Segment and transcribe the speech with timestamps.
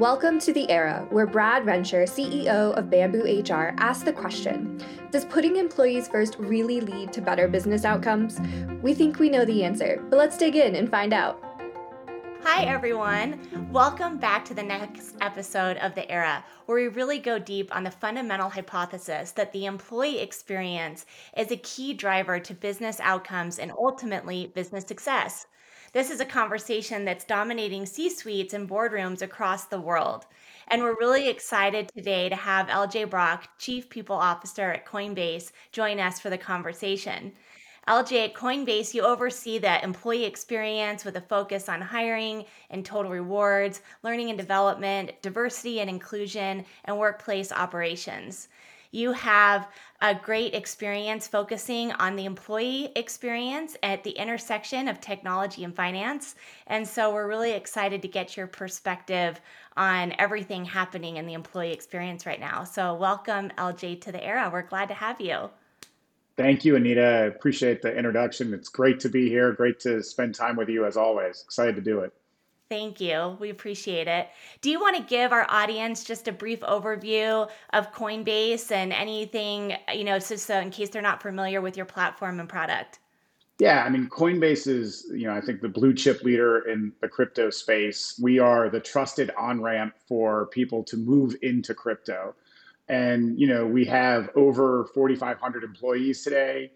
[0.00, 5.26] Welcome to the era where Brad Rencher, CEO of Bamboo HR, asked the question Does
[5.26, 8.40] putting employees first really lead to better business outcomes?
[8.80, 11.44] We think we know the answer, but let's dig in and find out.
[12.44, 13.68] Hi, everyone.
[13.70, 17.84] Welcome back to the next episode of The Era, where we really go deep on
[17.84, 21.04] the fundamental hypothesis that the employee experience
[21.36, 25.46] is a key driver to business outcomes and ultimately business success.
[25.92, 30.24] This is a conversation that's dominating C suites and boardrooms across the world.
[30.68, 35.98] And we're really excited today to have LJ Brock, Chief People Officer at Coinbase, join
[35.98, 37.32] us for the conversation.
[37.88, 43.10] LJ at Coinbase, you oversee the employee experience with a focus on hiring and total
[43.10, 48.46] rewards, learning and development, diversity and inclusion, and workplace operations.
[48.92, 49.68] You have
[50.00, 56.34] a great experience focusing on the employee experience at the intersection of technology and finance.
[56.66, 59.40] And so we're really excited to get your perspective
[59.76, 62.64] on everything happening in the employee experience right now.
[62.64, 64.50] So, welcome, LJ, to the era.
[64.52, 65.50] We're glad to have you.
[66.36, 67.04] Thank you, Anita.
[67.04, 68.54] I appreciate the introduction.
[68.54, 69.52] It's great to be here.
[69.52, 71.42] Great to spend time with you as always.
[71.42, 72.12] Excited to do it.
[72.70, 73.36] Thank you.
[73.40, 74.28] We appreciate it.
[74.60, 79.74] Do you want to give our audience just a brief overview of Coinbase and anything,
[79.92, 83.00] you know, just so in case they're not familiar with your platform and product?
[83.58, 87.08] Yeah, I mean, Coinbase is, you know, I think the blue chip leader in the
[87.08, 88.16] crypto space.
[88.22, 92.36] We are the trusted on ramp for people to move into crypto.
[92.88, 96.70] And, you know, we have over 4,500 employees today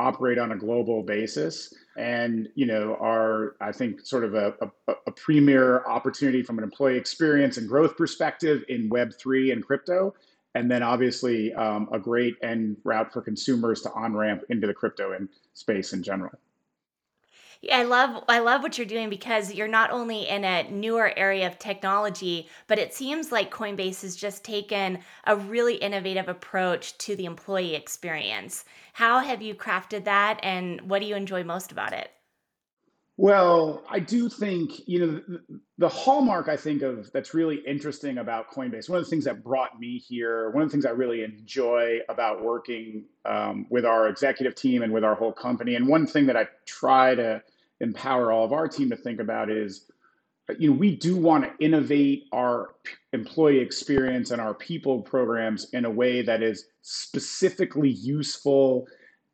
[0.00, 1.74] operate on a global basis.
[1.96, 6.64] And you know are i think sort of a, a, a, premier opportunity from an
[6.64, 10.14] employee experience and growth perspective in web3 and crypto.
[10.54, 14.74] And then obviously um, a great end route for consumers to on ramp into the
[14.74, 16.38] crypto and space in general
[17.70, 21.46] I love I love what you're doing because you're not only in a newer area
[21.46, 27.14] of technology, but it seems like Coinbase has just taken a really innovative approach to
[27.16, 28.64] the employee experience.
[28.94, 32.10] How have you crafted that and what do you enjoy most about it?
[33.18, 38.16] Well, I do think, you know, the, the hallmark I think of that's really interesting
[38.16, 40.90] about Coinbase, one of the things that brought me here, one of the things I
[40.92, 45.86] really enjoy about working um, with our executive team and with our whole company, and
[45.86, 47.42] one thing that I try to
[47.80, 49.90] empower all of our team to think about is
[50.58, 52.74] you know we do want to innovate our
[53.12, 58.86] employee experience and our people programs in a way that is specifically useful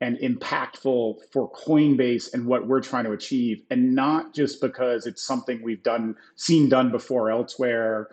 [0.03, 5.23] and impactful for Coinbase and what we're trying to achieve and not just because it's
[5.23, 8.09] something we've done seen done before elsewhere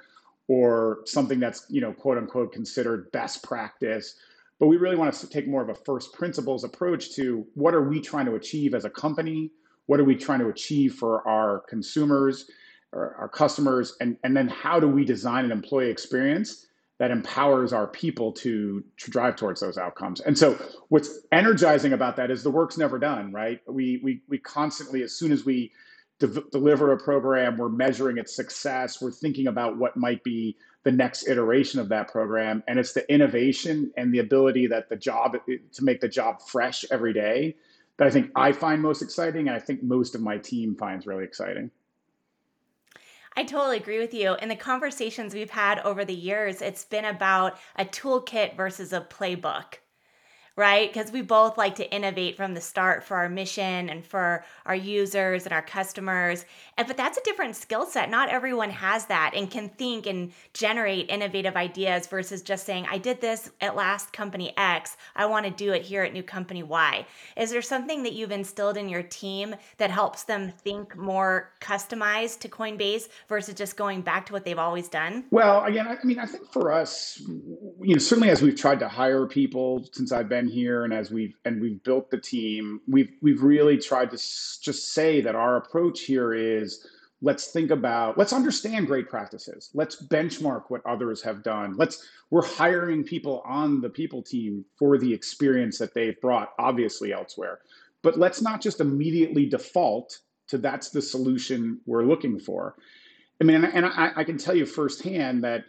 [0.47, 4.15] or something that's you know quote unquote considered best practice.
[4.59, 7.83] But we really want to take more of a first principles approach to what are
[7.83, 9.51] we trying to achieve as a company
[9.87, 12.49] what are we trying to achieve for our consumers,
[12.91, 16.67] or our customers, and, and then how do we design an employee experience
[16.99, 20.21] that empowers our people to, to drive towards those outcomes.
[20.21, 20.57] And so
[20.89, 23.59] what's energizing about that is the work's never done, right?
[23.67, 25.71] We, we, we constantly, as soon as we
[26.19, 30.91] de- deliver a program, we're measuring its success, we're thinking about what might be the
[30.91, 32.63] next iteration of that program.
[32.67, 36.85] And it's the innovation and the ability that the job, to make the job fresh
[36.91, 37.55] every day
[37.97, 41.05] that I think I find most exciting, and I think most of my team finds
[41.05, 41.69] really exciting.
[43.35, 44.35] I totally agree with you.
[44.35, 49.01] In the conversations we've had over the years, it's been about a toolkit versus a
[49.01, 49.77] playbook
[50.55, 50.93] right?
[50.93, 54.75] Because we both like to innovate from the start for our mission and for our
[54.75, 56.45] users and our customers.
[56.77, 58.09] And, but that's a different skill set.
[58.09, 62.99] Not everyone has that and can think and generate innovative ideas versus just saying, I
[62.99, 64.95] did this at last company X.
[65.15, 67.05] I want to do it here at new company Y.
[67.35, 72.39] Is there something that you've instilled in your team that helps them think more customized
[72.41, 75.25] to Coinbase versus just going back to what they've always done?
[75.31, 78.87] Well, again, I mean, I think for us, you know, certainly as we've tried to
[78.87, 82.81] hire people since I've been been here and as we've and we've built the team,
[82.87, 86.85] we've we've really tried to just say that our approach here is
[87.21, 89.69] let's think about let's understand great practices.
[89.73, 91.75] Let's benchmark what others have done.
[91.77, 97.13] Let's we're hiring people on the people team for the experience that they've brought obviously
[97.13, 97.59] elsewhere.
[98.01, 100.19] But let's not just immediately default
[100.49, 102.75] to that's the solution we're looking for.
[103.41, 105.63] I mean and i, I can tell you firsthand that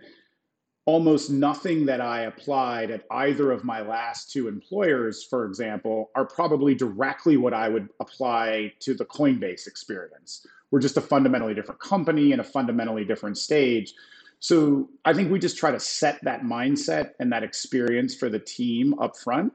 [0.87, 6.27] almost nothing that I applied at either of my last two employers, for example, are
[6.27, 10.47] probably directly what I would apply to the Coinbase experience.
[10.71, 13.95] We're just a fundamentally different company and a fundamentally different stage.
[14.41, 18.39] So I think we just try to set that mindset and that experience for the
[18.39, 19.55] team up front.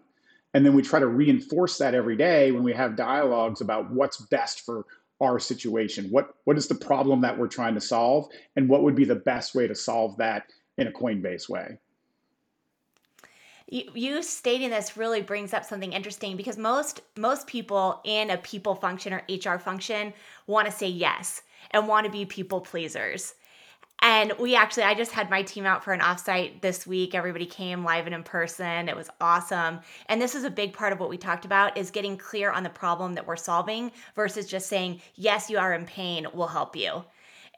[0.55, 4.17] And then we try to reinforce that every day when we have dialogues about what's
[4.17, 4.85] best for
[5.21, 6.09] our situation?
[6.09, 9.15] What what is the problem that we're trying to solve, and what would be the
[9.15, 10.45] best way to solve that
[10.79, 11.77] in a Coinbase way?
[13.67, 18.37] You, you stating this really brings up something interesting because most most people in a
[18.37, 20.13] people function or HR function
[20.47, 23.35] want to say yes and want to be people pleasers.
[24.01, 27.13] And we actually, I just had my team out for an offsite this week.
[27.13, 28.87] Everybody came live and in person.
[28.87, 29.81] It was awesome.
[30.07, 32.63] And this is a big part of what we talked about is getting clear on
[32.63, 36.77] the problem that we're solving versus just saying, yes, you are in pain, we'll help
[36.77, 37.03] you.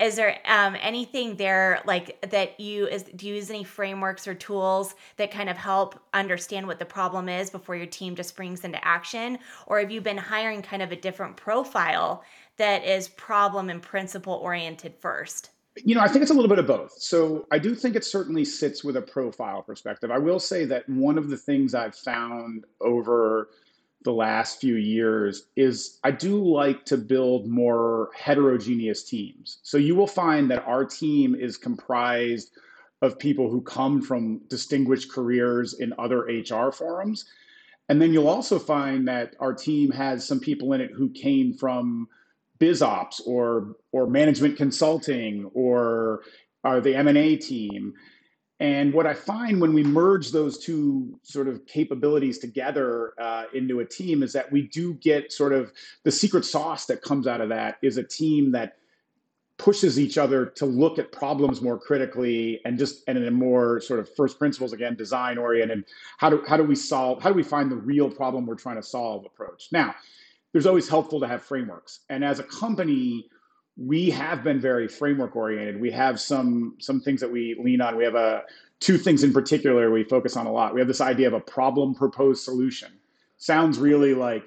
[0.01, 4.33] Is there um, anything there like that you is do you use any frameworks or
[4.33, 8.63] tools that kind of help understand what the problem is before your team just springs
[8.63, 9.37] into action?
[9.67, 12.23] Or have you been hiring kind of a different profile
[12.57, 15.51] that is problem and principle oriented first?
[15.75, 16.93] You know, I think it's a little bit of both.
[16.97, 20.11] So I do think it certainly sits with a profile perspective.
[20.11, 23.49] I will say that one of the things I've found over
[24.03, 29.59] the last few years is I do like to build more heterogeneous teams.
[29.63, 32.51] So you will find that our team is comprised
[33.01, 37.25] of people who come from distinguished careers in other HR forums.
[37.89, 41.53] And then you'll also find that our team has some people in it who came
[41.53, 42.07] from
[42.59, 46.21] biz ops or or management consulting or
[46.63, 47.93] are the M&A team.
[48.61, 53.79] And what I find when we merge those two sort of capabilities together uh, into
[53.79, 55.73] a team is that we do get sort of
[56.03, 58.77] the secret sauce that comes out of that is a team that
[59.57, 63.81] pushes each other to look at problems more critically and just and in a more
[63.81, 65.85] sort of first principles again design oriented
[66.17, 68.75] how do how do we solve how do we find the real problem we're trying
[68.75, 69.93] to solve approach now
[70.51, 72.01] there's always helpful to have frameworks.
[72.09, 73.29] And as a company,
[73.77, 75.79] we have been very framework oriented.
[75.79, 77.95] We have some some things that we lean on.
[77.95, 78.43] We have a
[78.79, 80.73] two things in particular we focus on a lot.
[80.73, 82.91] We have this idea of a problem proposed solution.
[83.37, 84.43] Sounds really like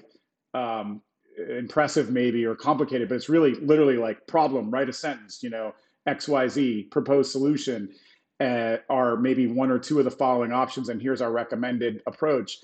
[0.52, 1.00] um,
[1.48, 4.70] impressive maybe or complicated, but it's really literally like problem.
[4.70, 5.42] Write a sentence.
[5.42, 5.74] You know,
[6.06, 7.90] X Y Z proposed solution
[8.40, 12.58] uh, are maybe one or two of the following options, and here's our recommended approach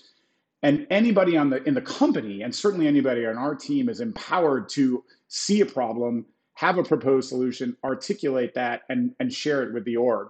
[0.62, 4.69] and anybody on the in the company and certainly anybody on our team is empowered
[4.69, 6.27] to see a problem
[6.61, 10.29] have a proposed solution articulate that and and share it with the org.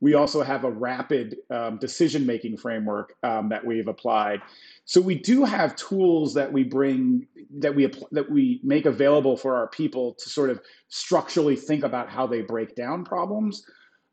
[0.00, 4.40] We also have a rapid um, decision making framework um, that we've applied.
[4.86, 7.26] So we do have tools that we bring
[7.58, 12.08] that we that we make available for our people to sort of structurally think about
[12.08, 13.62] how they break down problems.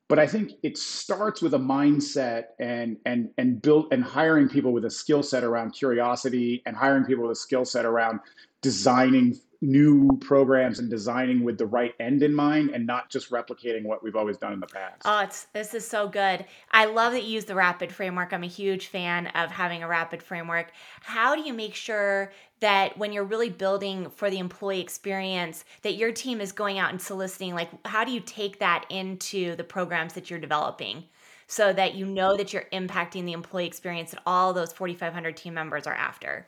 [0.10, 4.74] But I think it starts with a mindset and and and build and hiring people
[4.74, 8.20] with a skill set around curiosity and hiring people with a skill set around
[8.62, 13.86] designing new programs and designing with the right end in mind and not just replicating
[13.86, 15.02] what we've always done in the past.
[15.06, 16.46] Oh, it's this is so good.
[16.72, 18.34] I love that you use the rapid framework.
[18.34, 20.72] I'm a huge fan of having a rapid framework.
[21.02, 25.96] How do you make sure that when you're really building for the employee experience that
[25.96, 29.64] your team is going out and soliciting like how do you take that into the
[29.64, 31.06] programs that you're developing?
[31.48, 35.54] So that you know that you're impacting the employee experience that all those 4,500 team
[35.54, 36.48] members are after.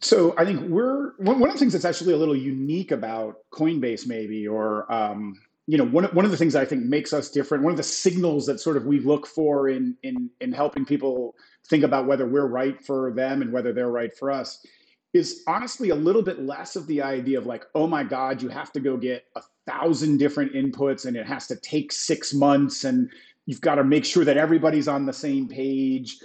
[0.00, 4.06] So I think we're one of the things that's actually a little unique about Coinbase,
[4.06, 7.64] maybe, or um, you know, one one of the things I think makes us different.
[7.64, 11.34] One of the signals that sort of we look for in in in helping people
[11.68, 14.64] think about whether we're right for them and whether they're right for us
[15.12, 18.48] is honestly a little bit less of the idea of like, oh my God, you
[18.48, 22.84] have to go get a thousand different inputs and it has to take six months
[22.84, 23.10] and
[23.46, 26.18] you've got to make sure that everybody's on the same page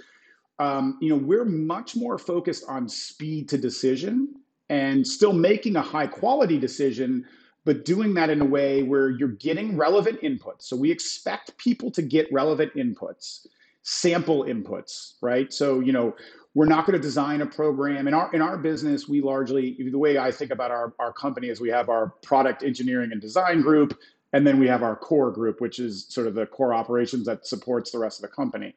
[0.58, 4.34] um, you know, we're much more focused on speed to decision
[4.68, 7.24] and still making a high quality decision,
[7.64, 10.62] but doing that in a way where you're getting relevant inputs.
[10.62, 13.46] So we expect people to get relevant inputs,
[13.82, 15.52] sample inputs, right?
[15.52, 16.14] So, you know,
[16.56, 19.98] we're not going to design a program in our in our business we largely the
[19.98, 23.60] way i think about our, our company is we have our product engineering and design
[23.60, 23.96] group
[24.32, 27.46] and then we have our core group which is sort of the core operations that
[27.46, 28.74] supports the rest of the company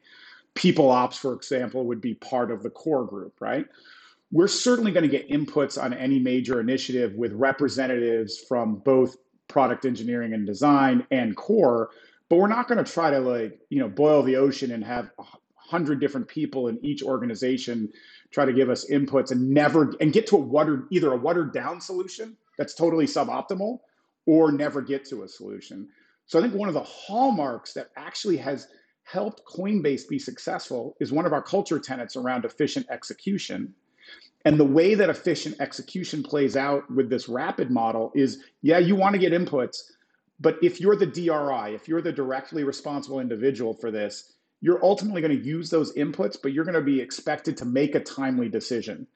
[0.54, 3.66] people ops, for example, would be part of the core group, right?
[4.32, 9.16] We're certainly going to get inputs on any major initiative with representatives from both
[9.48, 11.90] product engineering and design and core,
[12.28, 15.10] but we're not going to try to like, you know, boil the ocean and have
[15.18, 15.24] a
[15.56, 17.88] hundred different people in each organization
[18.30, 21.52] try to give us inputs and never and get to a watered either a watered
[21.52, 23.78] down solution that's totally suboptimal
[24.26, 25.88] or never get to a solution.
[26.26, 28.68] So I think one of the hallmarks that actually has
[29.10, 33.74] helped Coinbase be successful is one of our culture tenets around efficient execution.
[34.44, 38.96] And the way that efficient execution plays out with this rapid model is yeah, you
[38.96, 39.78] want to get inputs,
[40.38, 45.20] but if you're the DRI, if you're the directly responsible individual for this, you're ultimately
[45.20, 48.48] going to use those inputs, but you're going to be expected to make a timely
[48.48, 49.06] decision.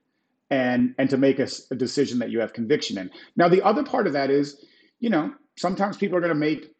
[0.51, 3.11] and and to make a, a decision that you have conviction in.
[3.37, 4.63] Now, the other part of that is,
[5.01, 6.74] you know, sometimes people are going to make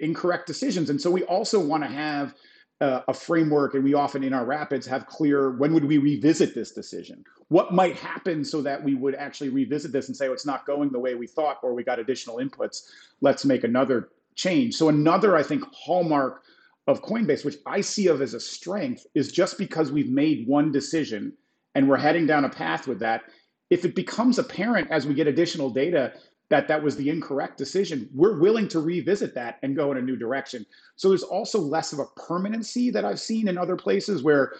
[0.00, 2.34] incorrect decisions, and so we also want to have
[2.80, 6.54] uh, a framework and we often in our rapids have clear when would we revisit
[6.54, 7.24] this decision?
[7.48, 10.64] What might happen so that we would actually revisit this and say oh, it's not
[10.64, 12.82] going the way we thought or we got additional inputs.
[13.20, 14.74] Let's make another change.
[14.74, 16.42] So another i think hallmark
[16.86, 20.70] of coinbase which i see of as a strength is just because we've made one
[20.70, 21.32] decision
[21.74, 23.22] and we're heading down a path with that
[23.68, 26.14] if it becomes apparent as we get additional data
[26.50, 30.02] that that was the incorrect decision, we're willing to revisit that and go in a
[30.02, 30.64] new direction.
[30.96, 34.54] So there's also less of a permanency that I've seen in other places where,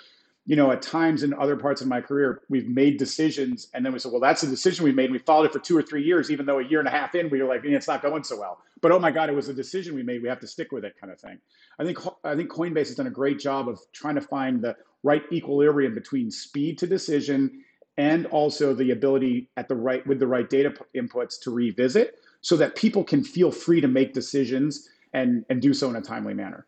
[0.44, 3.92] you know, at times in other parts of my career, we've made decisions and then
[3.92, 5.04] we said, well, that's a decision we made.
[5.04, 6.90] And we followed it for two or three years, even though a year and a
[6.90, 8.58] half in, we were like, it's not going so well.
[8.80, 10.22] But oh my God, it was a decision we made.
[10.22, 11.38] We have to stick with it kind of thing.
[11.78, 14.76] I think I think Coinbase has done a great job of trying to find the
[15.02, 17.64] right equilibrium between speed to decision
[17.98, 22.56] and also the ability at the right with the right data inputs to revisit so
[22.56, 26.32] that people can feel free to make decisions and and do so in a timely
[26.32, 26.66] manner.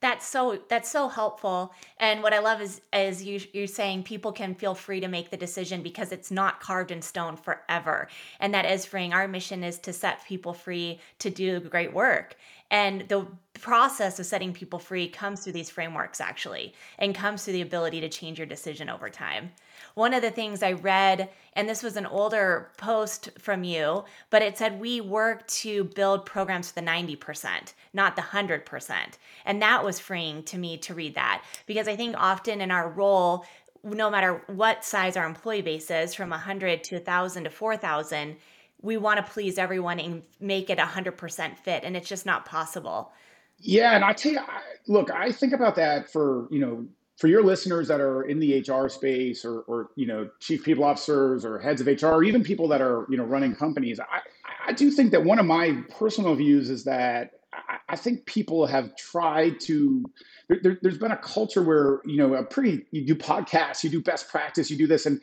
[0.00, 1.74] That's so that's so helpful.
[1.98, 5.30] And what i love is is you you're saying people can feel free to make
[5.30, 8.08] the decision because it's not carved in stone forever.
[8.40, 9.12] And that is freeing.
[9.12, 12.36] Our mission is to set people free to do great work.
[12.70, 13.26] And the
[13.60, 18.00] process of setting people free comes through these frameworks, actually, and comes through the ability
[18.00, 19.52] to change your decision over time.
[19.94, 24.42] One of the things I read, and this was an older post from you, but
[24.42, 28.94] it said we work to build programs for the 90%, not the 100%.
[29.44, 32.88] And that was freeing to me to read that because I think often in our
[32.88, 33.44] role,
[33.82, 38.36] no matter what size our employee base is, from 100 to 1,000 to 4,000,
[38.82, 43.12] we want to please everyone and make it 100% fit and it's just not possible
[43.60, 44.40] yeah and i tell you
[44.88, 46.86] look i think about that for you know
[47.16, 50.84] for your listeners that are in the hr space or, or you know chief people
[50.84, 54.20] officers or heads of hr or even people that are you know running companies i,
[54.68, 58.66] I do think that one of my personal views is that i, I think people
[58.66, 60.04] have tried to
[60.48, 64.02] there, has been a culture where you know a pretty you do podcasts you do
[64.02, 65.20] best practice you do this and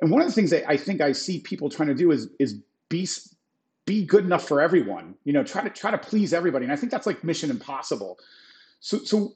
[0.00, 2.28] and one of the things that i think i see people trying to do is
[2.38, 3.06] is be
[3.86, 5.14] be good enough for everyone.
[5.24, 6.64] You know, try to try to please everybody.
[6.64, 8.18] And I think that's like mission impossible.
[8.80, 9.32] So so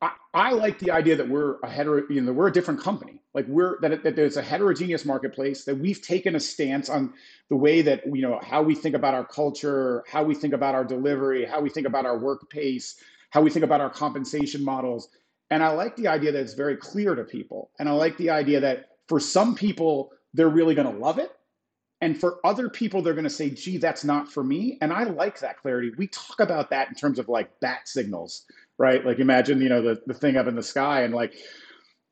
[0.00, 3.22] I, I like the idea that we're a hetero, you know, we're a different company.
[3.34, 7.12] Like we're that, that there's a heterogeneous marketplace that we've taken a stance on
[7.50, 10.74] the way that you know how we think about our culture, how we think about
[10.74, 12.96] our delivery, how we think about our work pace,
[13.30, 15.08] how we think about our compensation models.
[15.50, 17.70] And I like the idea that it's very clear to people.
[17.78, 21.32] And I like the idea that for some people, they're really going to love it
[22.00, 24.78] and for other people, they're going to say, gee, that's not for me.
[24.80, 25.90] And I like that clarity.
[25.96, 28.44] We talk about that in terms of like bat signals,
[28.78, 29.04] right?
[29.04, 31.34] Like imagine, you know, the, the thing up in the sky and like,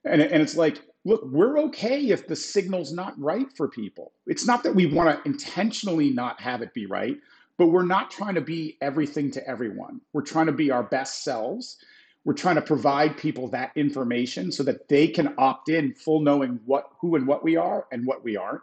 [0.05, 4.13] and, and it's like, look, we're okay if the signal's not right for people.
[4.27, 7.17] It's not that we want to intentionally not have it be right,
[7.57, 10.01] but we're not trying to be everything to everyone.
[10.13, 11.77] We're trying to be our best selves.
[12.25, 16.59] We're trying to provide people that information so that they can opt in full knowing
[16.67, 18.63] what who and what we are and what we aren't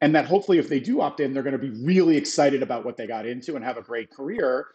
[0.00, 2.84] and that hopefully if they do opt in they're going to be really excited about
[2.84, 4.68] what they got into and have a great career.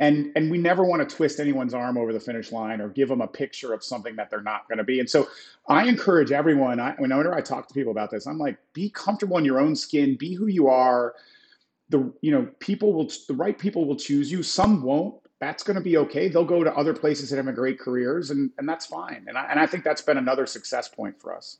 [0.00, 3.08] And and we never want to twist anyone's arm over the finish line or give
[3.08, 5.00] them a picture of something that they're not going to be.
[5.00, 5.28] And so
[5.68, 9.38] i encourage everyone I, whenever i talk to people about this i'm like be comfortable
[9.38, 11.14] in your own skin be who you are.
[11.90, 14.42] The you know people will the right people will choose you.
[14.42, 15.14] Some won't.
[15.40, 16.28] That's going to be okay.
[16.28, 19.24] They'll go to other places and have great careers and and that's fine.
[19.26, 21.58] And I, and I think that's been another success point for us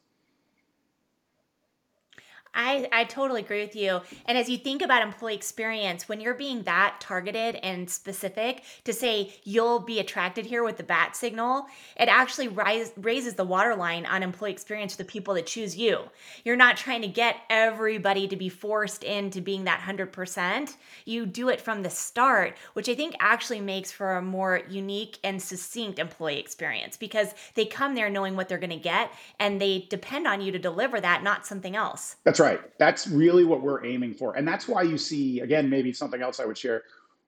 [2.54, 4.00] I, I totally agree with you.
[4.26, 8.92] And as you think about employee experience, when you're being that targeted and specific to
[8.92, 14.06] say you'll be attracted here with the bat signal, it actually rise, raises the waterline
[14.06, 16.00] on employee experience for the people that choose you.
[16.44, 20.76] You're not trying to get everybody to be forced into being that 100%.
[21.04, 25.18] You do it from the start, which I think actually makes for a more unique
[25.22, 29.60] and succinct employee experience because they come there knowing what they're going to get and
[29.60, 32.16] they depend on you to deliver that, not something else.
[32.24, 32.78] That's right right.
[32.78, 34.36] That's really what we're aiming for.
[34.36, 36.82] And that's why you see, again, maybe something else I would share.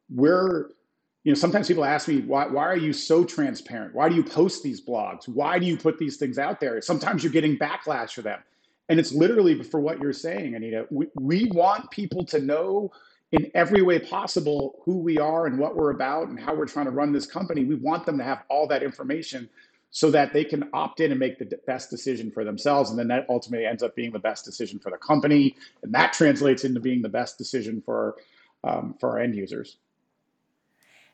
[0.08, 0.70] We're,
[1.24, 3.94] you know, sometimes people ask me, why, why are you so transparent?
[3.94, 5.28] Why do you post these blogs?
[5.28, 6.80] Why do you put these things out there?
[6.80, 8.40] Sometimes you're getting backlash for them.
[8.88, 10.86] And it's literally for what you're saying, Anita.
[10.90, 12.90] We, we want people to know
[13.32, 16.86] in every way possible who we are and what we're about and how we're trying
[16.86, 17.64] to run this company.
[17.64, 19.48] We want them to have all that information
[19.90, 22.90] so that they can opt in and make the best decision for themselves.
[22.90, 25.56] And then that ultimately ends up being the best decision for the company.
[25.82, 28.16] And that translates into being the best decision for,
[28.62, 29.78] um, for our end users.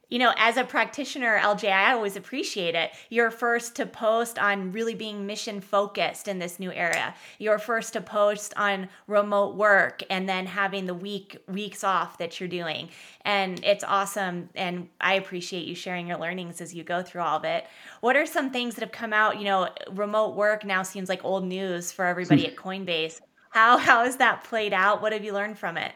[0.09, 2.93] You know, as a practitioner, LJ, I always appreciate it.
[3.11, 7.15] You're first to post on really being mission focused in this new era.
[7.39, 12.39] You're first to post on remote work and then having the week weeks off that
[12.39, 12.89] you're doing.
[13.23, 14.49] And it's awesome.
[14.55, 17.67] And I appreciate you sharing your learnings as you go through all of it.
[18.01, 19.39] What are some things that have come out?
[19.39, 23.21] You know, remote work now seems like old news for everybody at Coinbase.
[23.51, 25.03] How how has that played out?
[25.03, 25.93] What have you learned from it?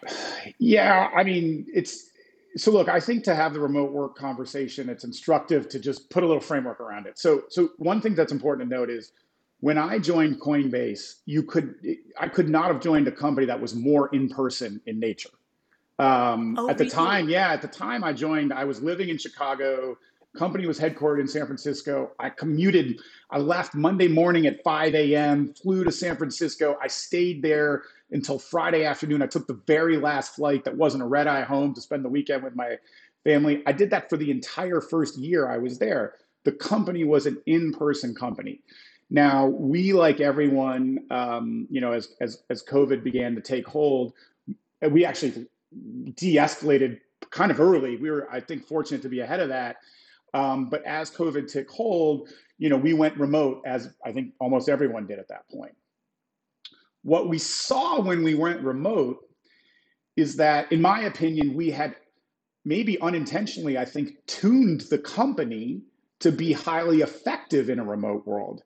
[0.59, 2.10] Yeah, I mean, it's
[2.57, 6.23] so look, I think to have the remote work conversation, it's instructive to just put
[6.23, 7.19] a little framework around it.
[7.19, 9.13] So, so one thing that's important to note is
[9.61, 11.75] when I joined Coinbase, you could
[12.19, 15.31] I could not have joined a company that was more in person in nature.
[15.99, 16.95] Um, oh, at the really?
[16.97, 19.99] time, yeah, at the time I joined, I was living in Chicago.
[20.37, 22.13] Company was headquartered in San Francisco.
[22.19, 23.01] I commuted.
[23.31, 25.53] I left Monday morning at 5 a.m.
[25.55, 26.79] Flew to San Francisco.
[26.83, 29.23] I stayed there until Friday afternoon.
[29.23, 32.09] I took the very last flight that wasn't a red eye home to spend the
[32.09, 32.79] weekend with my
[33.25, 33.63] family.
[33.67, 36.15] I did that for the entire first year I was there.
[36.45, 38.63] The company was an in person company.
[39.11, 44.13] Now, we, like everyone, um, you know, as, as, as COVID began to take hold,
[44.89, 45.47] we actually
[46.15, 47.01] de escalated
[47.31, 47.97] kind of early.
[47.97, 49.77] We were, I think, fortunate to be ahead of that.
[50.33, 54.69] Um, but as COVID took hold, you know, we went remote, as I think almost
[54.69, 55.75] everyone did at that point.
[57.03, 59.19] What we saw when we went remote
[60.17, 61.97] is that, in my opinion, we had
[62.65, 65.83] maybe unintentionally, I think, tuned the company
[66.21, 68.63] to be highly effective in a remote world.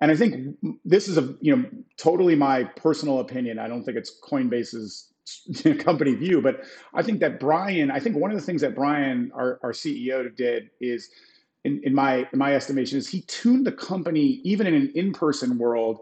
[0.00, 1.64] And I think this is a you know
[1.96, 3.58] totally my personal opinion.
[3.58, 5.12] I don't think it's Coinbase's
[5.78, 6.64] company view, but
[6.94, 10.34] I think that Brian, I think one of the things that Brian, our, our CEO,
[10.36, 11.08] did is,
[11.64, 15.58] in, in my in my estimation, is he tuned the company even in an in-person
[15.58, 16.00] world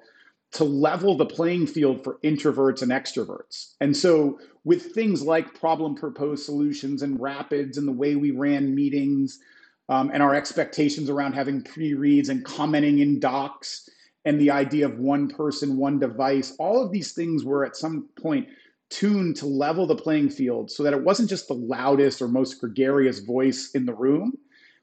[0.55, 3.75] to level the playing field for introverts and extroverts.
[3.81, 8.75] And so, with things like problem proposed solutions and rapids and the way we ran
[8.75, 9.41] meetings
[9.89, 13.89] um, and our expectations around having pre reads and commenting in docs
[14.25, 18.09] and the idea of one person, one device, all of these things were at some
[18.21, 18.49] point
[18.91, 22.61] tuned to level the playing field so that it wasn't just the loudest or most
[22.61, 24.33] gregarious voice in the room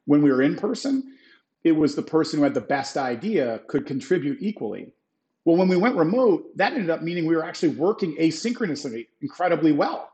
[0.05, 1.17] when we were in person.
[1.63, 4.93] It was the person who had the best idea could contribute equally.
[5.45, 9.71] Well, when we went remote, that ended up meaning we were actually working asynchronously incredibly
[9.71, 10.11] well.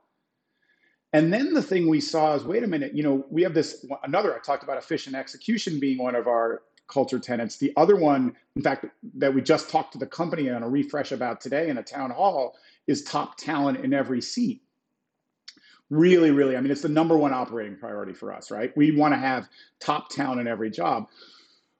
[1.13, 3.85] And then the thing we saw is wait a minute, you know, we have this
[4.03, 7.57] another, I talked about efficient execution being one of our culture tenants.
[7.57, 8.85] The other one, in fact,
[9.15, 12.11] that we just talked to the company on a refresh about today in a town
[12.11, 12.55] hall
[12.87, 14.61] is top talent in every seat.
[15.89, 18.75] Really, really, I mean, it's the number one operating priority for us, right?
[18.75, 19.47] We want to have
[19.79, 21.07] top talent in every job.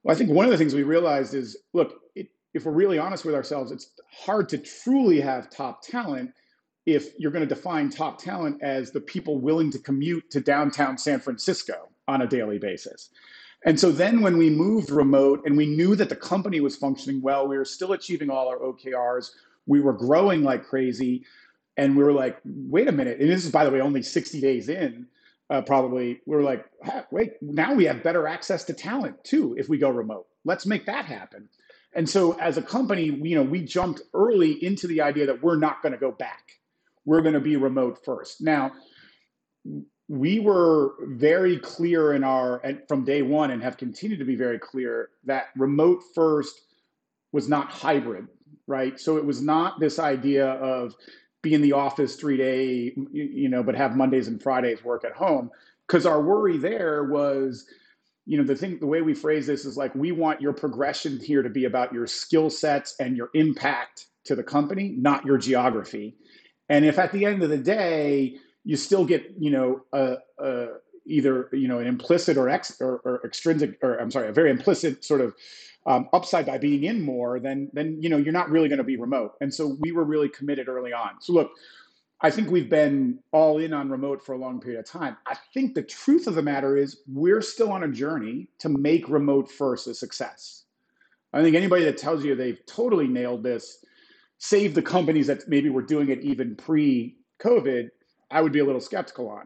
[0.04, 2.02] Well, I think one of the things we realized is look,
[2.58, 6.34] if we're really honest with ourselves, it's hard to truly have top talent
[6.86, 10.98] if you're going to define top talent as the people willing to commute to downtown
[10.98, 13.10] San Francisco on a daily basis.
[13.66, 17.22] And so then when we moved remote and we knew that the company was functioning
[17.22, 19.32] well, we were still achieving all our OKRs,
[19.68, 21.26] we were growing like crazy.
[21.76, 23.20] And we were like, wait a minute.
[23.20, 25.06] And this is, by the way, only 60 days in,
[25.52, 26.22] uh, probably.
[26.26, 26.66] We were like,
[27.12, 30.26] wait, now we have better access to talent too if we go remote.
[30.44, 31.50] Let's make that happen.
[31.96, 35.58] And so as a company, you know, we jumped early into the idea that we're
[35.58, 36.52] not going to go back.
[37.06, 38.42] We're going to be remote first.
[38.42, 38.74] Now,
[40.10, 44.60] we were very clear in our from day one and have continued to be very
[44.60, 46.62] clear that remote first
[47.32, 48.28] was not hybrid,
[48.68, 49.00] right?
[49.00, 50.96] So it was not this idea of
[51.42, 55.14] be in the office three day, you know, but have Mondays and Fridays work at
[55.14, 55.52] home.
[55.88, 57.66] Because our worry there was
[58.28, 61.18] you know the thing the way we phrase this is like we want your progression
[61.20, 65.38] here to be about your skill sets and your impact to the company not your
[65.38, 66.16] geography.
[66.70, 70.68] And if at the end of the day you still get you know a, a
[71.06, 74.52] either you know an implicit or, ex, or, or extrinsic or i'm sorry a very
[74.52, 75.34] implicit sort of
[75.86, 78.84] um, upside by being in more then then you know you're not really going to
[78.84, 79.36] be remote.
[79.40, 81.22] And so we were really committed early on.
[81.22, 81.52] So look
[82.22, 85.18] I think we've been all in on remote for a long period of time.
[85.28, 89.08] I think the truth of the matter is we're still on a journey to make
[89.08, 90.64] remote first a success.
[91.34, 93.86] I think anybody that tells you they've totally nailed this,
[94.40, 97.90] save the companies that maybe were doing it even pre COVID,
[98.32, 99.46] I would be a little skeptical on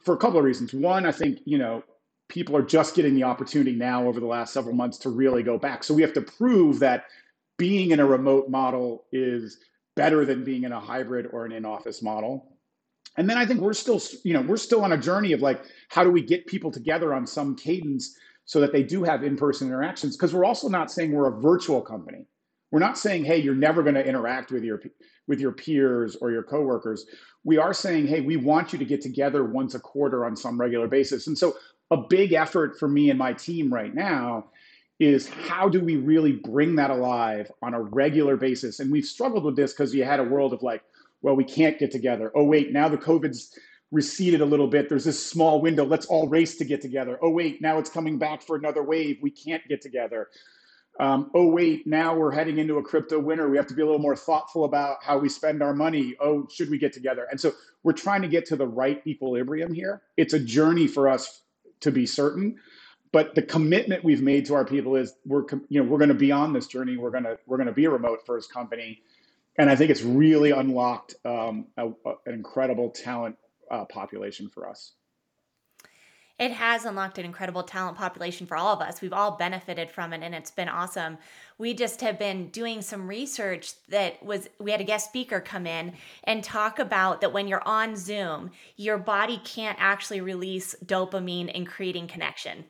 [0.00, 0.72] for a couple of reasons.
[0.72, 1.84] One, I think, you know,
[2.28, 5.58] people are just getting the opportunity now over the last several months to really go
[5.58, 5.84] back.
[5.84, 7.04] So we have to prove that
[7.56, 9.58] being in a remote model is
[9.96, 12.52] better than being in a hybrid or an in-office model.
[13.16, 15.64] And then I think we're still, you know, we're still on a journey of like,
[15.88, 19.66] how do we get people together on some cadence so that they do have in-person
[19.66, 20.16] interactions?
[20.16, 22.26] Because we're also not saying we're a virtual company.
[22.70, 24.82] We're not saying, hey, you're never going to interact with your
[25.28, 27.06] with your peers or your coworkers.
[27.42, 30.60] We are saying, hey, we want you to get together once a quarter on some
[30.60, 31.26] regular basis.
[31.26, 31.56] And so
[31.90, 34.46] a big effort for me and my team right now
[34.98, 38.80] is how do we really bring that alive on a regular basis?
[38.80, 40.82] And we've struggled with this because you had a world of like,
[41.22, 42.32] well, we can't get together.
[42.34, 43.58] Oh, wait, now the COVID's
[43.92, 44.88] receded a little bit.
[44.88, 45.84] There's this small window.
[45.84, 47.18] Let's all race to get together.
[47.22, 49.18] Oh, wait, now it's coming back for another wave.
[49.22, 50.28] We can't get together.
[50.98, 53.48] Um, oh, wait, now we're heading into a crypto winter.
[53.50, 56.14] We have to be a little more thoughtful about how we spend our money.
[56.20, 57.26] Oh, should we get together?
[57.30, 60.02] And so we're trying to get to the right equilibrium here.
[60.16, 61.42] It's a journey for us
[61.80, 62.56] to be certain.
[63.12, 66.14] But the commitment we've made to our people is we're you know we're going to
[66.14, 66.96] be on this journey.
[66.96, 69.02] We're going to we're going to be a remote first company,
[69.56, 73.36] and I think it's really unlocked um, a, a, an incredible talent
[73.70, 74.92] uh, population for us
[76.38, 79.00] it has unlocked an incredible talent population for all of us.
[79.00, 81.16] We've all benefited from it and it's been awesome.
[81.56, 85.66] We just have been doing some research that was we had a guest speaker come
[85.66, 91.50] in and talk about that when you're on Zoom, your body can't actually release dopamine
[91.50, 92.64] in creating connection.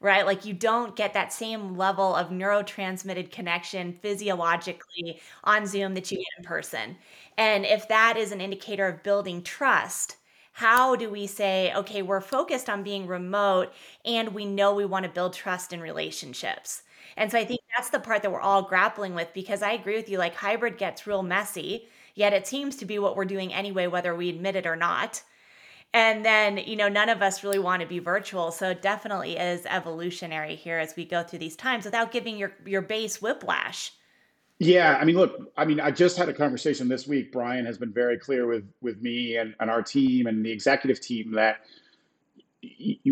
[0.00, 0.24] Right?
[0.24, 6.18] Like you don't get that same level of neurotransmitted connection physiologically on Zoom that you
[6.18, 6.96] get in person.
[7.36, 10.16] And if that is an indicator of building trust,
[10.52, 13.72] how do we say, okay, we're focused on being remote
[14.04, 16.82] and we know we want to build trust in relationships?
[17.16, 19.96] And so I think that's the part that we're all grappling with because I agree
[19.96, 23.52] with you, like hybrid gets real messy, yet it seems to be what we're doing
[23.52, 25.22] anyway, whether we admit it or not.
[25.94, 28.50] And then, you know, none of us really want to be virtual.
[28.50, 32.52] So it definitely is evolutionary here as we go through these times without giving your,
[32.66, 33.92] your base whiplash.
[34.58, 37.30] Yeah, I mean, look, I mean, I just had a conversation this week.
[37.32, 41.00] Brian has been very clear with with me and, and our team and the executive
[41.00, 41.60] team that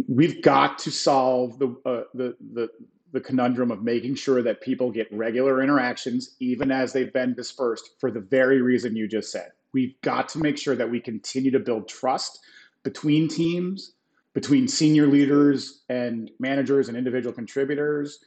[0.09, 2.69] we've got to solve the uh, the the
[3.13, 7.91] the conundrum of making sure that people get regular interactions, even as they've been dispersed,
[8.01, 9.53] for the very reason you just said.
[9.73, 12.41] We've got to make sure that we continue to build trust
[12.87, 13.95] between teams,
[14.33, 18.21] between senior leaders and managers and individual contributors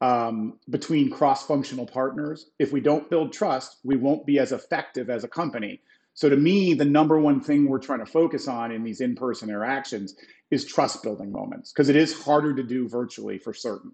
[0.00, 2.46] um, between cross functional partners.
[2.58, 5.82] If we don't build trust, we won't be as effective as a company.
[6.14, 9.14] So, to me, the number one thing we're trying to focus on in these in
[9.14, 10.14] person interactions
[10.50, 13.92] is trust building moments because it is harder to do virtually for certain.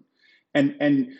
[0.53, 1.11] And, and,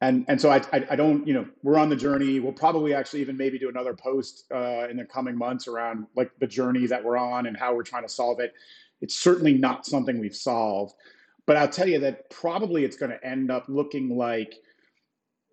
[0.00, 2.38] and, and so I, I, I, don't, you know, we're on the journey.
[2.38, 6.30] We'll probably actually even maybe do another post uh, in the coming months around like
[6.38, 8.54] the journey that we're on and how we're trying to solve it.
[9.00, 10.94] It's certainly not something we've solved.
[11.46, 14.54] But I'll tell you that probably it's going to end up looking like,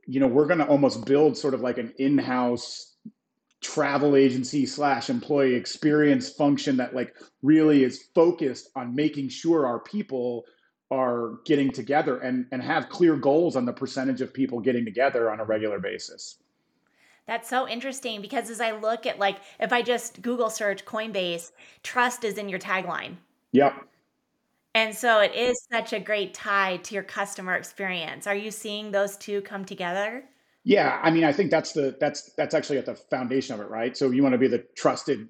[0.06, 2.96] you know, we're going to almost build sort of like an in-house
[3.62, 9.80] travel agency slash employee experience function that like really is focused on making sure our
[9.80, 10.46] people
[10.92, 15.32] are getting together and and have clear goals on the percentage of people getting together
[15.32, 16.38] on a regular basis.
[17.28, 21.52] That's so interesting because as I look at like if I just Google search Coinbase,
[21.84, 23.16] trust is in your tagline.
[23.52, 23.74] Yep.
[24.76, 28.28] And so it is such a great tie to your customer experience.
[28.28, 30.26] Are you seeing those two come together?
[30.66, 33.70] Yeah, I mean, I think that's the that's that's actually at the foundation of it,
[33.70, 33.96] right?
[33.96, 35.30] So you want to be the trusted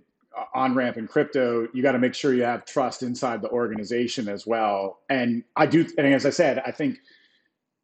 [0.53, 1.67] on ramp in crypto.
[1.73, 4.99] You got to make sure you have trust inside the organization as well.
[5.09, 6.99] And I do, and as I said, I think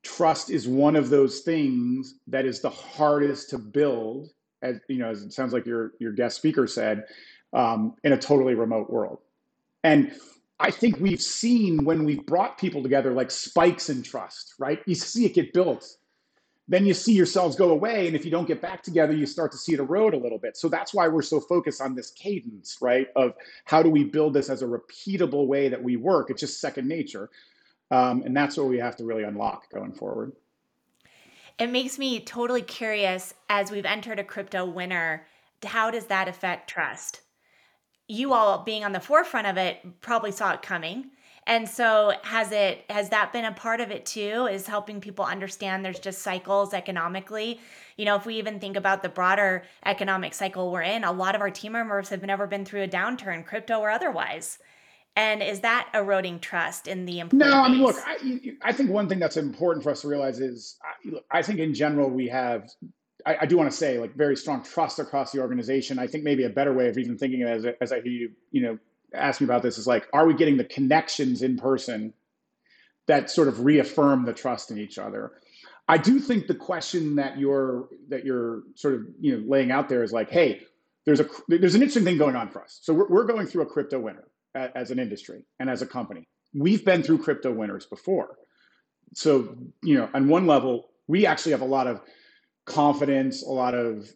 [0.04, 4.30] trust is one of those things that is the hardest to build.
[4.62, 7.06] As you know, as it sounds like your your guest speaker said,
[7.54, 9.20] um, in a totally remote world.
[9.84, 10.12] And
[10.60, 14.80] I think we've seen when we've brought people together like spikes in trust, right?
[14.86, 15.98] You see it get built.
[16.68, 18.08] Then you see yourselves go away.
[18.08, 20.38] And if you don't get back together, you start to see it erode a little
[20.38, 20.56] bit.
[20.56, 23.08] So that's why we're so focused on this cadence, right?
[23.16, 23.34] Of
[23.66, 26.30] how do we build this as a repeatable way that we work?
[26.30, 27.30] It's just second nature.
[27.90, 30.34] Um, and that's what we have to really unlock going forward.
[31.60, 35.28] It makes me totally curious as we've entered a crypto winter,
[35.64, 37.22] how does that affect trust?
[38.12, 41.10] you all being on the forefront of it probably saw it coming.
[41.48, 44.48] And so has it has that been a part of it too?
[44.52, 47.60] Is helping people understand there's just cycles economically.
[47.98, 51.36] You know, if we even think about the broader economic cycle we're in, a lot
[51.36, 54.60] of our team members have never been through a downturn, crypto or otherwise.
[55.16, 57.50] And is that eroding trust in the employee?
[57.50, 60.40] No, I mean, look, I, I think one thing that's important for us to realize
[60.40, 60.78] is,
[61.32, 62.70] I, I think in general we have
[63.26, 66.00] I, I do want to say like very strong trust across the organization.
[66.00, 68.12] I think maybe a better way of even thinking of it as as I hear
[68.12, 68.78] you, you know,
[69.14, 72.14] ask me about this is like, are we getting the connections in person
[73.08, 75.32] that sort of reaffirm the trust in each other?
[75.88, 79.90] I do think the question that you're that you're sort of you know laying out
[79.90, 80.62] there is like, hey,
[81.06, 82.80] there's a there's an interesting thing going on for us.
[82.82, 86.28] So we're, we're going through a crypto winter as an industry and as a company.
[86.54, 88.38] We've been through crypto winters before.
[89.14, 92.02] So you know, on one level, we actually have a lot of
[92.66, 94.12] confidence, a lot of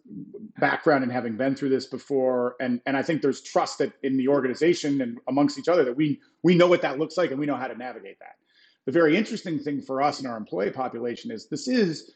[0.58, 4.16] background in having been through this before, and and I think there's trust that in
[4.16, 7.40] the organization and amongst each other that we we know what that looks like and
[7.40, 8.36] we know how to navigate that.
[8.84, 12.12] The very interesting thing for us and our employee population is this is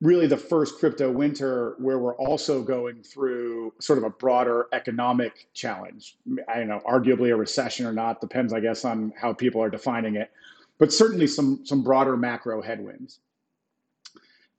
[0.00, 5.48] really the first crypto winter where we're also going through sort of a broader economic
[5.52, 6.16] challenge.
[6.48, 9.68] I don't know, arguably a recession or not, depends, I guess, on how people are
[9.68, 10.30] defining it,
[10.78, 13.20] but certainly some some broader macro headwinds.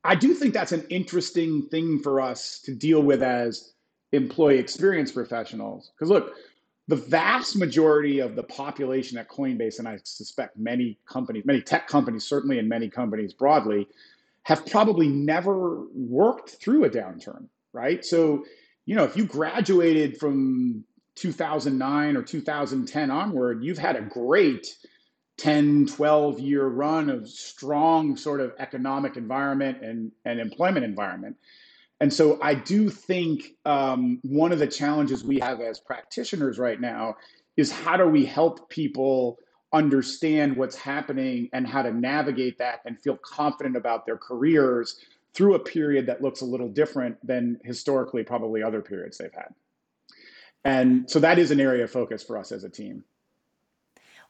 [0.04, 3.74] I do think that's an interesting thing for us to deal with as
[4.12, 5.92] employee experience professionals.
[5.96, 6.34] Because look,
[6.88, 11.88] the vast majority of the population at Coinbase, and I suspect many companies, many tech
[11.88, 13.88] companies, certainly, and many companies broadly,
[14.44, 18.04] have probably never worked through a downturn, right?
[18.04, 18.44] So,
[18.86, 20.84] you know, if you graduated from
[21.16, 24.76] 2009 or 2010 onward, you've had a great
[25.38, 31.36] 10, 12 year run of strong sort of economic environment and, and employment environment.
[32.00, 36.80] And so I do think um, one of the challenges we have as practitioners right
[36.82, 37.16] now
[37.58, 39.38] is how do we help people
[39.74, 44.98] understand what's happening and how to navigate that and feel confident about their careers
[45.34, 49.54] through a period that looks a little different than historically probably other periods they've had.
[50.66, 53.04] And so that is an area of focus for us as a team.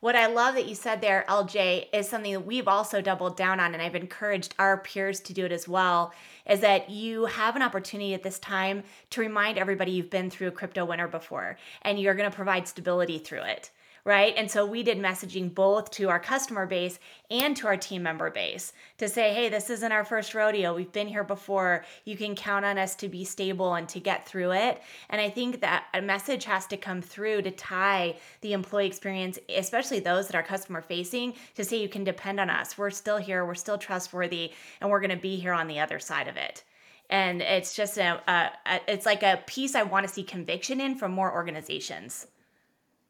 [0.02, 3.60] What I love that you said there, LJ, is something that we've also doubled down
[3.60, 6.12] on, and I've encouraged our peers to do it as well,
[6.50, 10.48] is that you have an opportunity at this time to remind everybody you've been through
[10.48, 13.70] a crypto winter before, and you're going to provide stability through it
[14.04, 14.34] right?
[14.36, 18.30] And so we did messaging both to our customer base and to our team member
[18.32, 20.76] base to say, hey, this isn't our first rodeo.
[20.76, 21.86] We've been here before.
[22.06, 24.82] You can count on us to be stable and to get through it.
[25.10, 29.38] And I think that a message has to come through to tie the employee experience,
[29.50, 32.78] especially those that are customer facing, to say you can depend on us.
[32.78, 36.00] We're still here, we're still trustworthy, and we're going to be here on the other
[36.00, 36.64] side of it
[37.12, 40.80] and it's just a, a, a, it's like a piece i want to see conviction
[40.80, 42.28] in from more organizations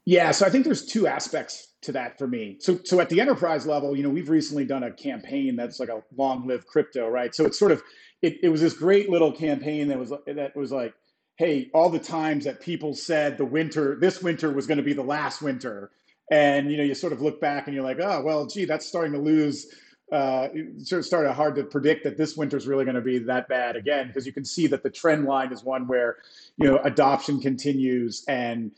[0.06, 2.58] yeah, so I think there's two aspects to that for me.
[2.60, 5.90] So, so at the enterprise level, you know, we've recently done a campaign that's like
[5.90, 7.34] a long live crypto, right?
[7.34, 7.84] So it's sort of
[8.22, 10.94] it, it was this great little campaign that was that was like,
[11.38, 14.94] hey, all the times that people said the winter, this winter was going to be
[14.94, 15.92] the last winter,
[16.32, 18.88] and you know, you sort of look back and you're like, oh, well, gee, that's
[18.88, 19.68] starting to lose.
[20.12, 23.18] Uh, sort of started hard to predict that this winter is really going to be
[23.18, 26.18] that bad again because you can see that the trend line is one where
[26.58, 28.72] you know adoption continues and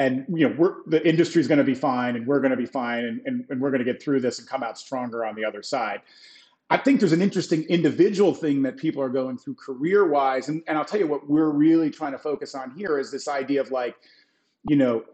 [0.00, 2.64] and you know the industry is going to be fine and we're going to be
[2.64, 5.34] fine and, and, and we're going to get through this and come out stronger on
[5.34, 6.00] the other side.
[6.70, 10.62] I think there's an interesting individual thing that people are going through career wise and,
[10.66, 13.60] and i'll tell you what we're really trying to focus on here is this idea
[13.60, 13.96] of like
[14.68, 15.04] you know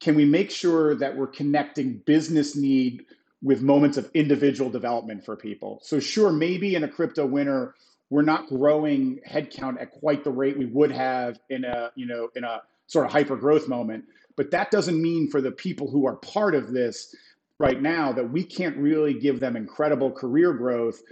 [0.00, 3.04] can we make sure that we're connecting business need
[3.42, 5.80] with moments of individual development for people?
[5.82, 7.74] So sure maybe in a crypto winter
[8.08, 12.30] we're not growing headcount at quite the rate we would have in a you know
[12.34, 14.04] in a sort of hyper growth moment
[14.36, 17.14] but that doesn't mean for the people who are part of this
[17.58, 21.02] right now that we can't really give them incredible career growth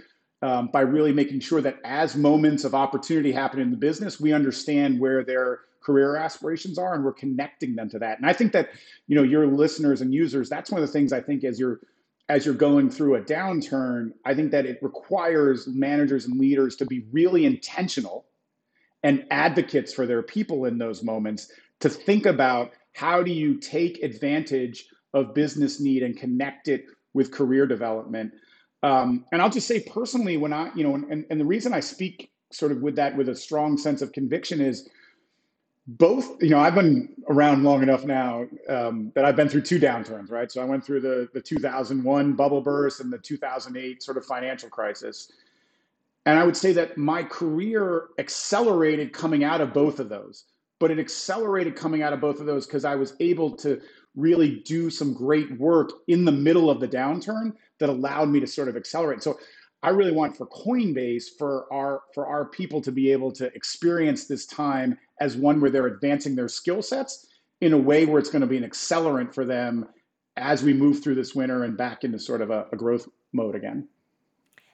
[0.41, 4.33] um, by really making sure that as moments of opportunity happen in the business, we
[4.33, 8.17] understand where their career aspirations are and we're connecting them to that.
[8.17, 8.69] And I think that,
[9.07, 11.79] you know, your listeners and users, that's one of the things I think as you're
[12.29, 16.85] as you're going through a downturn, I think that it requires managers and leaders to
[16.85, 18.25] be really intentional
[19.03, 24.03] and advocates for their people in those moments to think about how do you take
[24.03, 28.33] advantage of business need and connect it with career development?
[28.83, 31.79] Um, and I'll just say personally, when I, you know, and, and the reason I
[31.79, 34.89] speak sort of with that with a strong sense of conviction is
[35.87, 39.79] both, you know, I've been around long enough now um, that I've been through two
[39.79, 40.51] downturns, right?
[40.51, 44.69] So I went through the, the 2001 bubble burst and the 2008 sort of financial
[44.69, 45.31] crisis.
[46.25, 50.45] And I would say that my career accelerated coming out of both of those
[50.79, 53.81] but it accelerated coming out of both of those because I was able to
[54.15, 58.47] really do some great work in the middle of the downturn that allowed me to
[58.47, 59.21] sort of accelerate.
[59.21, 59.37] So
[59.83, 64.25] I really want for Coinbase for our for our people to be able to experience
[64.25, 67.27] this time as one where they're advancing their skill sets
[67.61, 69.87] in a way where it's going to be an accelerant for them
[70.37, 73.55] as we move through this winter and back into sort of a, a growth mode
[73.55, 73.87] again.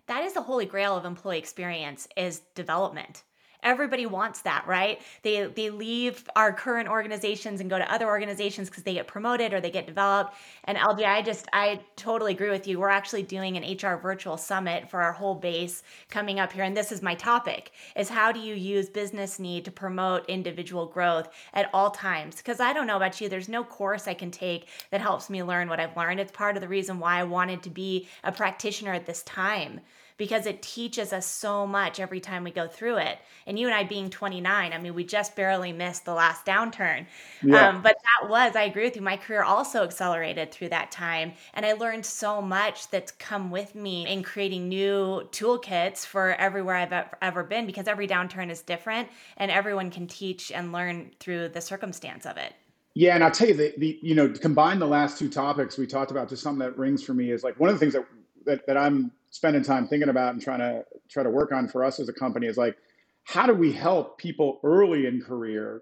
[0.07, 3.23] That is the holy grail of employee experience is development
[3.65, 5.01] Everybody wants that, right?
[5.23, 9.53] They they leave our current organizations and go to other organizations because they get promoted
[9.53, 10.35] or they get developed.
[10.65, 12.79] And LJ, I just I totally agree with you.
[12.79, 16.77] We're actually doing an HR virtual summit for our whole base coming up here, and
[16.77, 21.29] this is my topic: is how do you use business need to promote individual growth
[21.53, 22.35] at all times?
[22.37, 25.41] Because I don't know about you, there's no course I can take that helps me
[25.41, 26.19] learn what I've learned.
[26.19, 29.81] It's part of the reason why I wanted to be a practitioner at this time
[30.17, 33.17] because it teaches us so much every time we go through it.
[33.45, 37.05] And you and I being 29, I mean, we just barely missed the last downturn.
[37.43, 37.69] Yeah.
[37.69, 41.33] Um, but that was, I agree with you, my career also accelerated through that time.
[41.53, 46.75] And I learned so much that's come with me in creating new toolkits for everywhere
[46.75, 51.49] I've ever been because every downturn is different and everyone can teach and learn through
[51.49, 52.53] the circumstance of it.
[52.97, 55.85] Yeah, and I'll tell you that the you know combine the last two topics we
[55.85, 58.05] talked about, just something that rings for me is like one of the things that
[58.45, 61.83] that, that I'm spending time thinking about and trying to try to work on for
[61.83, 62.77] us as a company is like
[63.23, 65.81] how do we help people early in career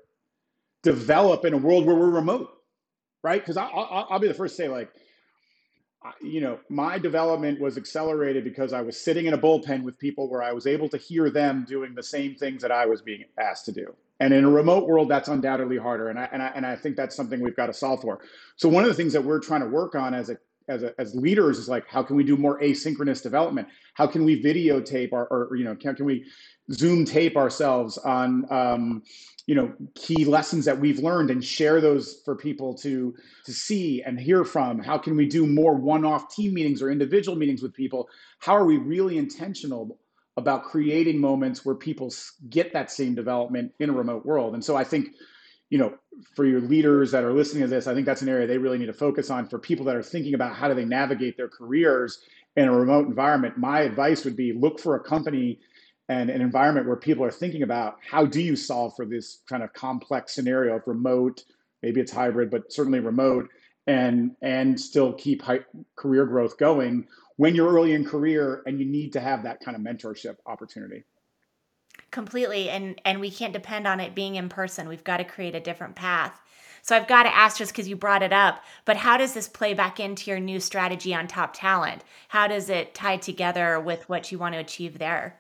[0.81, 2.49] develop in a world where we're remote,
[3.21, 3.41] right?
[3.41, 4.89] Because I'll, I'll be the first to say like
[6.21, 10.29] you know, my development was accelerated because I was sitting in a bullpen with people
[10.29, 13.23] where I was able to hear them doing the same things that I was being
[13.39, 13.95] asked to do.
[14.19, 16.09] And in a remote world, that's undoubtedly harder.
[16.09, 18.19] And I, and I, and I think that's something we've got to solve for.
[18.57, 20.93] So one of the things that we're trying to work on as a, as, a,
[20.99, 23.67] as leaders is like, how can we do more asynchronous development?
[23.93, 26.25] How can we videotape or, or you know, can, can we
[26.71, 29.03] Zoom tape ourselves on, um,
[29.45, 33.13] you know key lessons that we've learned and share those for people to
[33.45, 34.79] to see and hear from?
[34.79, 38.07] How can we do more one-off team meetings or individual meetings with people?
[38.39, 39.99] How are we really intentional
[40.37, 42.11] about creating moments where people
[42.49, 44.53] get that same development in a remote world?
[44.53, 45.09] And so i think
[45.69, 45.93] you know
[46.35, 48.77] for your leaders that are listening to this i think that's an area they really
[48.77, 51.49] need to focus on for people that are thinking about how do they navigate their
[51.49, 52.19] careers
[52.55, 53.57] in a remote environment.
[53.57, 55.59] My advice would be look for a company
[56.09, 59.63] and an environment where people are thinking about how do you solve for this kind
[59.63, 61.45] of complex scenario of remote
[61.81, 63.47] maybe it's hybrid but certainly remote
[63.87, 65.61] and and still keep high,
[65.95, 69.77] career growth going when you're early in career and you need to have that kind
[69.77, 71.05] of mentorship opportunity
[72.13, 75.55] completely and and we can't depend on it being in person we've got to create
[75.55, 76.39] a different path
[76.83, 79.47] so I've got to ask just because you brought it up, but how does this
[79.47, 82.03] play back into your new strategy on top talent?
[82.27, 85.39] How does it tie together with what you want to achieve there?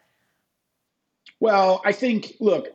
[1.41, 2.67] Well, I think, look,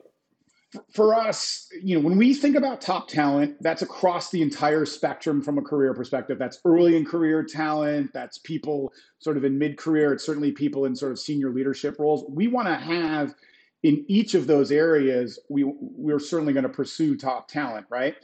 [0.92, 5.40] for us, you know, when we think about top talent, that's across the entire spectrum
[5.40, 6.38] from a career perspective.
[6.38, 10.84] That's early in career talent, that's people sort of in mid career, it's certainly people
[10.84, 12.22] in sort of senior leadership roles.
[12.28, 13.34] We want to have
[13.82, 18.16] in each of those areas, we, we're certainly going to pursue top talent, right?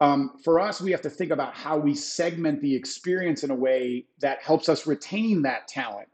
[0.00, 3.54] Um, for us, we have to think about how we segment the experience in a
[3.54, 6.08] way that helps us retain that talent.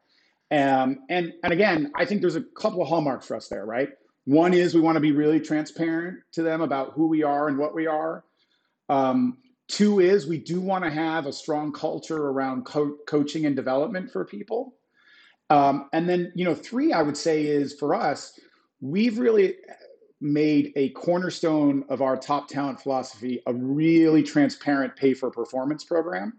[0.51, 3.91] Um, and and again, I think there's a couple of hallmarks for us there, right?
[4.25, 7.59] One is we want to be really transparent to them about who we are and
[7.59, 8.25] what we are.
[8.89, 13.55] Um, two is we do want to have a strong culture around co- coaching and
[13.55, 14.75] development for people.
[15.49, 18.39] Um, and then, you know, three, I would say is for us,
[18.81, 19.57] we've really
[20.21, 26.33] made a cornerstone of our top talent philosophy a really transparent pay for performance program.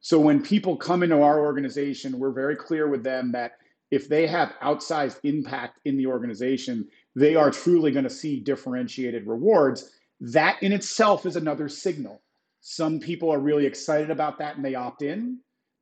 [0.00, 3.52] So when people come into our organization, we're very clear with them that
[3.90, 6.86] if they have outsized impact in the organization,
[7.16, 9.90] they are truly going to see differentiated rewards.
[10.20, 12.22] That in itself is another signal.
[12.60, 15.38] Some people are really excited about that and they opt in.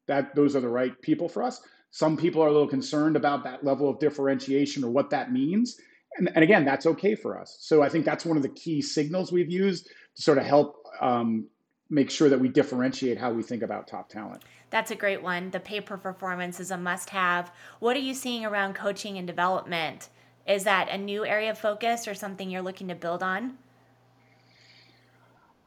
[0.07, 1.61] That those are the right people for us.
[1.97, 5.81] Some people are a little concerned about that level of differentiation or what that means.
[6.19, 7.57] And, and again, that's okay for us.
[7.61, 10.77] So I think that's one of the key signals we've used to sort of help
[11.01, 11.47] um,
[11.89, 14.43] make sure that we differentiate how we think about top talent.
[14.69, 15.49] That's a great one.
[15.53, 17.51] The pay per performance is a must have.
[17.81, 20.11] What are you seeing around coaching and development?
[20.47, 23.57] Is that a new area of focus or something you're looking to build on?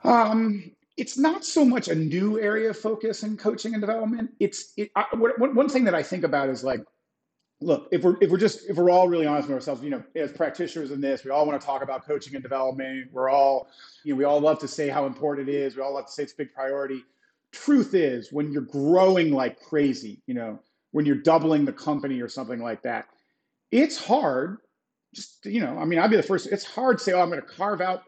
[0.03, 4.31] Um, it's not so much a new area of focus in coaching and development.
[4.39, 6.81] It's it, I, one thing that I think about is like
[7.61, 10.03] look, if we're if we're just if we're all really honest with ourselves, you know,
[10.15, 13.09] as practitioners in this, we all want to talk about coaching and development.
[13.11, 13.67] We're all,
[14.03, 15.75] you know, we all love to say how important it is.
[15.75, 17.03] We all love to say it's a big priority.
[17.51, 20.59] Truth is, when you're growing like crazy, you know,
[20.91, 23.07] when you're doubling the company or something like that,
[23.71, 24.57] it's hard.
[25.13, 26.47] Just you know, I mean, I'd be the first.
[26.47, 28.03] It's hard to say, oh, I'm going to carve out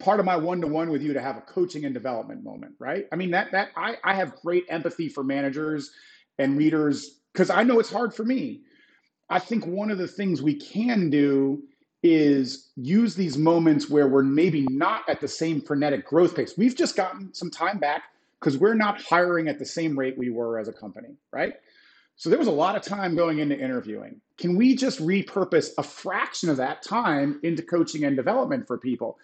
[0.00, 3.06] part of my one-to-one with you to have a coaching and development moment, right?
[3.12, 5.92] I mean, that that I I have great empathy for managers
[6.38, 8.62] and leaders because I know it's hard for me
[9.28, 11.62] I think one of the things we can do
[12.02, 16.54] is use these moments where we're maybe not at the same frenetic growth pace.
[16.56, 18.04] We've just gotten some time back
[18.40, 21.54] because we're not hiring at the same rate we were as a company, right?
[22.16, 24.20] So there was a lot of time going into interviewing.
[24.38, 29.18] Can we just repurpose a fraction of that time into coaching and development for people?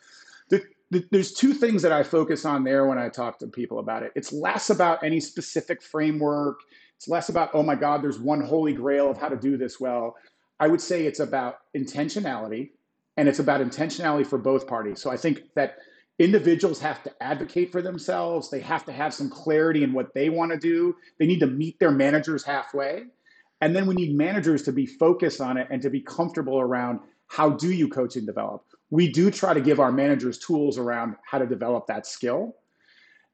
[0.49, 3.79] The, the, there's two things that I focus on there when I talk to people
[3.79, 4.13] about it.
[4.15, 6.61] It's less about any specific framework
[6.97, 9.79] it's less about, oh my God, there's one holy grail of how to do this
[9.79, 10.17] well.
[10.59, 12.71] I would say it's about intentionality
[13.17, 15.01] and it's about intentionality for both parties.
[15.01, 15.77] So I think that
[16.19, 18.51] individuals have to advocate for themselves.
[18.51, 20.97] They have to have some clarity in what they want to do.
[21.19, 23.05] They need to meet their managers halfway.
[23.61, 27.01] And then we need managers to be focused on it and to be comfortable around
[27.27, 28.65] how do you coach and develop.
[28.91, 32.57] We do try to give our managers tools around how to develop that skill.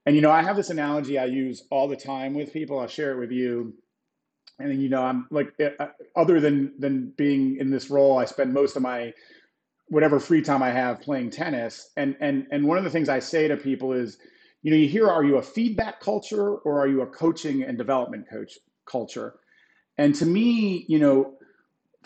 [0.05, 2.79] And you know, I have this analogy I use all the time with people.
[2.79, 3.73] I'll share it with you.
[4.59, 8.25] And you know, I'm like, eh, uh, other than than being in this role, I
[8.25, 9.13] spend most of my
[9.87, 11.91] whatever free time I have playing tennis.
[11.97, 14.17] And and and one of the things I say to people is,
[14.61, 17.77] you know, you hear, are you a feedback culture or are you a coaching and
[17.77, 19.35] development coach culture?
[19.97, 21.35] And to me, you know,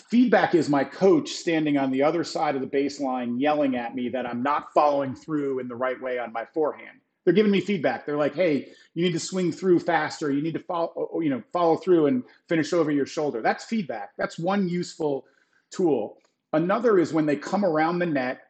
[0.02, 4.10] feedback is my coach standing on the other side of the baseline yelling at me
[4.10, 7.00] that I'm not following through in the right way on my forehand.
[7.24, 8.06] They're giving me feedback.
[8.06, 10.32] They're like, "Hey, you need to swing through faster.
[10.32, 13.42] You need to follow, oh, oh, you know, follow through and finish over your shoulder."
[13.42, 14.12] That's feedback.
[14.18, 15.26] That's one useful
[15.70, 16.20] tool.
[16.54, 18.44] Another is when they come around the net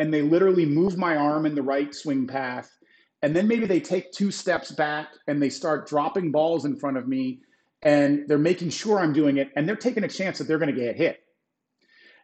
[0.00, 2.76] and they literally move my arm in the right swing path,
[3.22, 6.96] and then maybe they take two steps back and they start dropping balls in front
[6.96, 7.38] of me
[7.84, 10.74] and they're making sure I'm doing it and they're taking a chance that they're going
[10.74, 11.20] to get hit.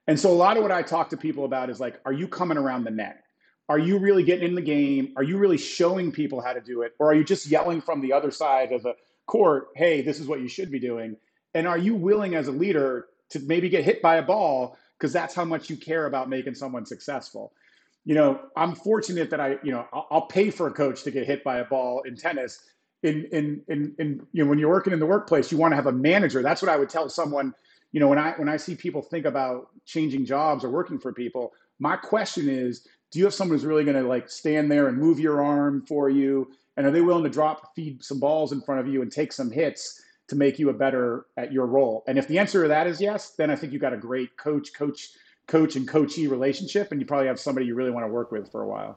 [0.07, 2.27] And so a lot of what I talk to people about is like, are you
[2.27, 3.23] coming around the net?
[3.69, 5.13] Are you really getting in the game?
[5.17, 6.95] Are you really showing people how to do it?
[6.99, 8.95] Or are you just yelling from the other side of the
[9.27, 11.17] court, hey, this is what you should be doing?
[11.55, 15.13] And are you willing as a leader to maybe get hit by a ball because
[15.13, 17.53] that's how much you care about making someone successful?
[18.05, 21.27] You know, I'm fortunate that I, you know, I'll pay for a coach to get
[21.27, 22.59] hit by a ball in tennis
[23.03, 25.77] in in in, in you know when you're working in the workplace you want to
[25.77, 26.43] have a manager.
[26.43, 27.55] That's what i would tell someone
[27.93, 31.13] you know when i when i see people think about changing jobs or working for
[31.13, 34.87] people my question is do you have someone who's really going to like stand there
[34.87, 36.53] and move your arm for you?
[36.77, 39.33] And are they willing to drop feed some balls in front of you and take
[39.33, 42.05] some hits to make you a better at your role?
[42.07, 44.37] And if the answer to that is yes then i think you've got a great
[44.37, 45.09] coach coach
[45.49, 48.51] coach and coachee relationship and you probably have somebody you really want to work with
[48.53, 48.97] for a while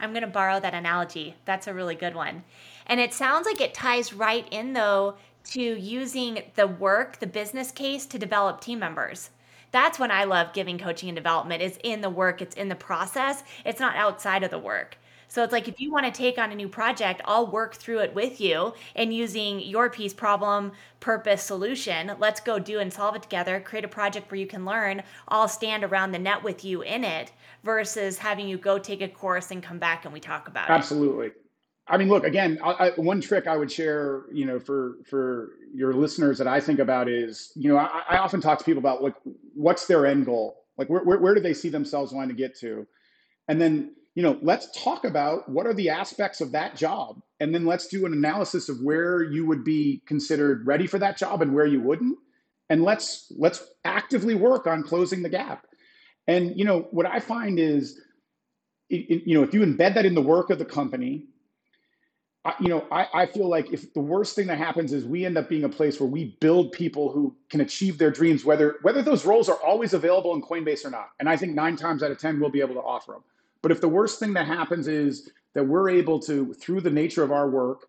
[0.00, 1.34] I'm going to borrow that analogy.
[1.44, 2.44] That's a really good one.
[2.86, 7.70] And it sounds like it ties right in, though, to using the work, the business
[7.70, 9.30] case to develop team members.
[9.70, 12.74] That's when I love giving coaching and development is in the work, it's in the
[12.74, 13.42] process.
[13.64, 14.96] It's not outside of the work.
[15.28, 18.00] So it's like if you want to take on a new project, I'll work through
[18.00, 22.12] it with you and using your piece problem, purpose, solution.
[22.18, 25.02] Let's go do and solve it together, create a project where you can learn.
[25.28, 29.08] I'll stand around the net with you in it versus having you go take a
[29.08, 31.26] course and come back and we talk about Absolutely.
[31.26, 31.28] it.
[31.28, 31.44] Absolutely.
[31.90, 32.58] I mean, look again.
[32.62, 36.60] I, I, one trick I would share, you know, for for your listeners that I
[36.60, 39.14] think about is, you know, I, I often talk to people about like
[39.54, 42.58] what's their end goal, like where, where where do they see themselves wanting to get
[42.58, 42.86] to,
[43.48, 47.54] and then you know, let's talk about what are the aspects of that job, and
[47.54, 51.40] then let's do an analysis of where you would be considered ready for that job
[51.42, 52.18] and where you wouldn't,
[52.68, 55.66] and let's let's actively work on closing the gap.
[56.26, 58.00] And you know what I find is,
[58.90, 61.26] it, you know, if you embed that in the work of the company,
[62.44, 65.24] I, you know, I, I feel like if the worst thing that happens is we
[65.26, 68.76] end up being a place where we build people who can achieve their dreams, whether
[68.82, 71.10] whether those roles are always available in Coinbase or not.
[71.20, 73.22] And I think nine times out of ten we'll be able to offer them.
[73.62, 77.22] But if the worst thing that happens is that we're able to, through the nature
[77.22, 77.88] of our work,